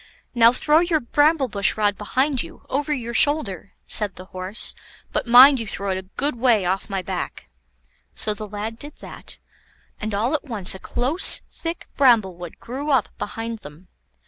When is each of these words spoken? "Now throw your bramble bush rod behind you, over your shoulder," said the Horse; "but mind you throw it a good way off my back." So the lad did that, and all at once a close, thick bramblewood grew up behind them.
"Now 0.33 0.51
throw 0.51 0.79
your 0.79 0.99
bramble 0.99 1.47
bush 1.47 1.77
rod 1.77 1.95
behind 1.95 2.41
you, 2.41 2.65
over 2.69 2.91
your 2.91 3.13
shoulder," 3.13 3.73
said 3.85 4.15
the 4.15 4.25
Horse; 4.25 4.73
"but 5.11 5.27
mind 5.27 5.59
you 5.59 5.67
throw 5.67 5.91
it 5.91 5.97
a 5.99 6.09
good 6.17 6.37
way 6.37 6.65
off 6.65 6.89
my 6.89 7.03
back." 7.03 7.51
So 8.15 8.33
the 8.33 8.47
lad 8.49 8.79
did 8.79 8.95
that, 8.95 9.37
and 9.99 10.15
all 10.15 10.33
at 10.33 10.45
once 10.45 10.73
a 10.73 10.79
close, 10.79 11.41
thick 11.47 11.87
bramblewood 11.97 12.57
grew 12.57 12.89
up 12.89 13.09
behind 13.19 13.59
them. 13.59 13.89